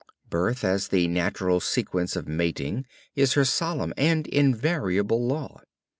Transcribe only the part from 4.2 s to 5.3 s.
invariable